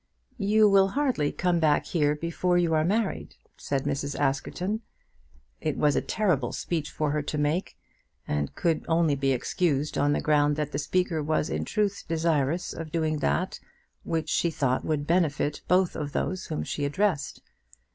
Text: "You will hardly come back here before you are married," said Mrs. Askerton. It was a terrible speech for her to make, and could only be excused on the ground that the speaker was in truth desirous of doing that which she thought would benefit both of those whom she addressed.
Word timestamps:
"You 0.39 0.67
will 0.67 0.87
hardly 0.97 1.31
come 1.31 1.59
back 1.59 1.85
here 1.85 2.15
before 2.15 2.57
you 2.57 2.73
are 2.73 2.83
married," 2.83 3.35
said 3.55 3.83
Mrs. 3.83 4.19
Askerton. 4.19 4.81
It 5.59 5.77
was 5.77 5.95
a 5.95 6.01
terrible 6.01 6.53
speech 6.53 6.89
for 6.89 7.11
her 7.11 7.21
to 7.21 7.37
make, 7.37 7.77
and 8.27 8.55
could 8.55 8.83
only 8.87 9.13
be 9.13 9.31
excused 9.31 9.99
on 9.99 10.13
the 10.13 10.19
ground 10.19 10.55
that 10.55 10.71
the 10.71 10.79
speaker 10.79 11.21
was 11.21 11.51
in 11.51 11.65
truth 11.65 12.03
desirous 12.07 12.73
of 12.73 12.91
doing 12.91 13.19
that 13.19 13.59
which 14.01 14.29
she 14.29 14.49
thought 14.49 14.83
would 14.83 15.05
benefit 15.05 15.61
both 15.67 15.95
of 15.95 16.13
those 16.13 16.47
whom 16.47 16.63
she 16.63 16.83
addressed. 16.83 17.43